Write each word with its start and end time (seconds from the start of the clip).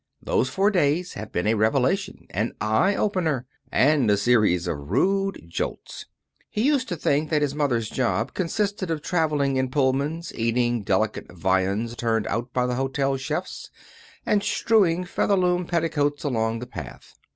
Those 0.19 0.49
four 0.49 0.71
days 0.71 1.13
have 1.13 1.31
been 1.31 1.45
a 1.45 1.53
revelation, 1.53 2.25
an 2.31 2.53
eye 2.59 2.95
opener, 2.95 3.45
and 3.71 4.09
a 4.09 4.17
series 4.17 4.65
of 4.65 4.89
rude 4.89 5.43
jolts. 5.47 6.07
He 6.49 6.63
used 6.63 6.89
to 6.89 6.95
think 6.95 7.29
that 7.29 7.43
his 7.43 7.53
mother's 7.53 7.87
job 7.87 8.33
consisted 8.33 8.89
of 8.89 9.03
traveling 9.03 9.57
in 9.57 9.69
Pullmans, 9.69 10.33
eating 10.33 10.81
delicate 10.81 11.31
viands 11.31 11.95
turned 11.95 12.25
out 12.25 12.51
by 12.51 12.65
the 12.65 12.73
hotel 12.73 13.15
chefs, 13.15 13.69
and 14.25 14.41
strewing 14.41 15.03
Featherloom 15.03 15.67
Petticoats 15.67 16.23
along 16.23 16.57
the 16.57 16.65
path. 16.67 17.13